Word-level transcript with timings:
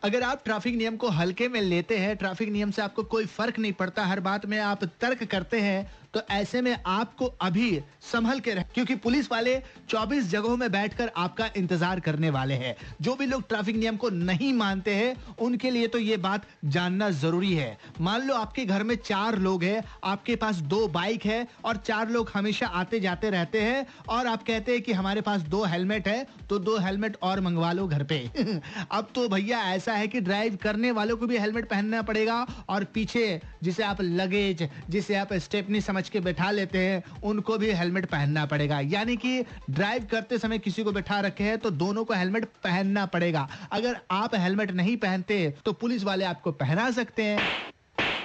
अगर 0.05 0.23
आप 0.23 0.43
ट्रैफ़िक 0.45 0.75
नियम 0.75 0.97
को 0.97 1.09
हल्के 1.09 1.49
में 1.49 1.61
लेते 1.61 1.97
हैं 1.99 2.17
ट्रैफ़िक 2.17 2.49
नियम 2.49 2.71
से 2.71 2.83
आपको 2.83 3.03
कोई 3.15 3.27
फ़र्क 3.27 3.59
नहीं 3.59 3.73
पड़ता 3.81 4.05
हर 4.07 4.21
बात 4.21 4.47
में 4.47 4.59
आप 4.59 4.85
तर्क 5.01 5.25
करते 5.31 5.61
हैं 5.61 5.93
तो 6.15 6.21
ऐसे 6.31 6.61
में 6.61 6.77
आपको 6.87 7.27
अभी 7.41 7.81
संभल 8.03 8.41
के 8.41 8.55
रह 8.55 8.65
क्योंकि 8.75 8.95
पुलिस 8.97 9.31
वाले 9.33 9.55
24 9.91 10.29
जगहों 10.31 10.57
में 10.57 10.71
बैठकर 10.73 11.11
आपका 11.17 11.49
इंतज़ार 11.57 12.01
करने 12.01 12.31
वाले 12.31 12.55
हैं। 12.55 12.75
जो 13.01 13.15
भी 13.15 13.27
लोग 13.27 13.47
ट्रैफ़िक 13.49 13.77
नियम 13.77 13.97
को 13.97 14.11
नहीं 14.11 14.53
मानते 14.55 14.95
हैं, 14.95 15.15
उनके 15.39 15.71
लिए 15.71 15.87
तो 15.87 15.99
ये 15.99 16.17
बात 16.17 16.47
जानना 16.67 17.11
ज़रूरी 17.11 17.53
है। 17.55 17.77
मान 18.01 18.27
लो 18.27 18.35
आपके 18.35 18.65
घर 18.65 18.83
में 18.83 18.95
चार 18.97 19.39
लोग 19.39 19.65
हैं, 19.65 19.83
आपके 20.05 20.37
पास 20.37 20.57
दो 20.57 20.87
बाइक 20.89 21.27
है 21.27 21.47
और 21.65 21.77
चार 21.77 22.11
लोग 22.11 22.31
हमेशा 22.35 22.67
आते 22.67 23.01
जाते 23.01 23.31
रहते 23.31 23.61
हैं 23.61 23.87
और 24.09 24.27
आप 24.27 24.43
कहते 24.43 24.73
हैं 24.73 24.83
कि 24.83 24.93
हमारे 24.93 25.21
पास 25.21 25.41
दो 25.51 25.65
हेलमेट 25.65 26.09
है 26.09 26.27
तो 26.49 26.59
दो 26.59 26.77
हेलमेट 26.79 27.17
और 27.23 27.41
मंगवा 27.41 27.73
लो 27.73 27.87
घर 27.87 28.05
पे। 28.05 28.19
अब 28.91 29.09
तो 29.15 29.29
भैया 29.29 29.61
ऐसा 29.75 29.93
है 29.93 30.09
कि 30.09 30.21
ड्राइव 30.21 30.59
करने 30.63 30.91
वालों 30.91 31.17
को 31.17 31.27
भी 31.27 31.39
हेलमेट 31.39 31.69
पहनना 31.69 32.03
पड़ेगा 32.03 32.45
और 32.69 32.85
पीछे 32.85 33.41
जिसे 33.63 33.83
आप 33.83 34.01
लगेज, 34.01 34.69
जिसे 34.91 35.15
आप 35.15 35.33
स्टेपनी 35.35 35.81
समझ 35.81 36.00
के 36.09 36.21
बैठा 36.21 36.51
लेते 36.51 36.79
हैं, 36.79 37.03
उनको 37.23 37.57
भी 37.59 37.71
हेलमेट 37.73 38.07
पहनना 38.07 38.45
पड़ेगा। 38.47 38.81
यानी 38.81 39.17
कि 39.17 39.45
ड्राइव 39.71 40.07
करते 40.11 40.39
समय 40.39 40.59
किसी 40.59 40.85
को 40.85 40.93
बैठा 40.93 41.21
रखे 41.21 41.45
हैं 41.45 41.59
तो 41.59 41.71
दोनों 41.71 42.05
को 42.05 42.15
हेलमेट 42.15 42.45
पहनना 42.65 43.07
पड़ेगा। 43.07 43.49
अगर 43.73 44.01
आप 44.11 44.35
हेलमेट 44.35 44.71
नहीं 44.73 44.97
पहनते 44.97 45.55
तो 45.65 45.73
पुलिस 45.73 46.05
वाले 46.05 46.25
आपको 46.25 46.53
पहना 46.53 46.91
सकते 46.91 47.23
हैं। 47.23 47.39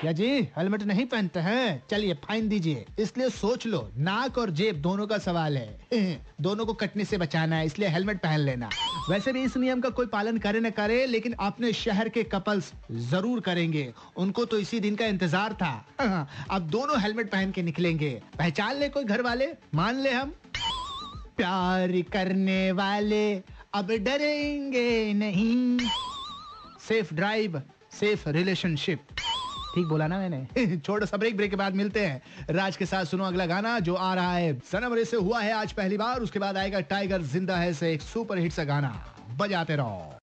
या 0.04 0.12
जी, 0.12 0.42
हेलमेट 0.58 0.84
नहीं 0.84 1.06
पहनते 1.06 1.40
हैं। 1.40 1.84
चलिए, 1.90 2.14
फाइन 2.14 2.50
दीजिए। 2.50 2.86
इसलिए 3.00 3.30
सोच 3.30 3.66
लो, 3.68 3.92
नाक 3.98 4.38
और 4.38 4.50
जेब 4.50 4.76
दोनों 4.76 5.08
का 5.08 5.18
सवाल 5.18 5.58
है। 5.58 5.80
दोनों 6.42 6.66
को 6.66 6.74
कटने 6.74 7.06
से 7.06 7.18
बचाना 7.18 7.56
है, 7.56 7.66
इसलिए 7.66 7.90
हेलमेट 7.90 8.18
पहन 8.18 8.40
लेना। 8.40 8.70
वैसे 9.10 9.34
भी 9.34 9.44
इस 9.44 9.58
नियम 9.58 9.82
का 9.82 9.90
कोई 9.90 10.06
पालन 10.06 10.38
करे 10.38 10.60
न 10.60 10.70
करे, 10.70 11.06
लेकिन 11.06 11.34
अपने 11.34 11.74
शहर 11.74 12.10
के 12.10 12.24
कपल्स 12.24 12.74
ज़रूर 12.92 13.40
करेंगे। 13.40 13.94
उनको 14.18 14.46
तो 14.46 14.58
इसी 14.58 14.80
दिन 14.80 14.96
का 14.96 15.06
इंतज़ार 15.06 15.54
था। 15.54 15.86
अब 16.52 16.62
दोनों 16.62 17.02
हेलमेट 17.02 17.32
पहन 17.32 17.52
के 17.52 17.62
निकलेंगे। 17.62 18.22
पहचान 18.38 18.76
ले 18.76 18.90
कोई 18.90 19.04
घर 19.04 19.22
वाले 19.22 19.48
मान 19.76 20.00
ले 20.00 20.12
हम। 20.12 20.34
प्यार 21.38 22.02
करने 22.02 22.72
वाले 22.72 23.36
अब 23.74 23.92
डरेंगे 23.92 25.14
नहीं। 25.14 25.78
सेफ़ 26.88 27.14
ड्राइव 27.14 27.62
सेफ़ 27.92 28.30
रिलेशनशिप 28.30 29.00
ठीक 29.76 29.88
बोला 29.88 30.08
ना 30.08 30.18
मैंने? 30.18 30.78
छोटा 30.78 31.06
सा 31.06 31.18
ब्रेक 31.18 31.38
ब्रेक 31.38 31.50
के 31.50 31.56
बाद 31.56 31.76
मिलते 31.76 32.06
हैं। 32.06 32.22
राज 32.50 32.78
के 32.78 32.86
साथ 32.86 33.06
सुनो 33.06 33.24
अगला 33.24 33.46
गाना 33.46 33.80
जो 33.80 33.94
आ 33.94 34.14
रहा 34.14 34.34
है। 34.34 34.54
सनम 34.72 34.94
रे 34.94 35.06
से 35.06 35.18
हुआ 35.18 35.42
है 35.42 35.52
आज 35.54 35.72
पहली 35.72 35.98
बार, 35.98 36.22
उसके 36.22 36.40
बाद 36.40 36.58
आएगा 36.58 36.80
टाइगर 36.80 37.22
ज़िंदा 37.22 37.58
है 37.58 37.74
से 37.74 37.94
एक 37.94 38.02
सुपर 38.02 38.38
हिट 38.38 38.52
सा 38.52 38.64
गाना। 38.64 38.96
बजाते 39.38 39.76
रहो। 39.76 40.12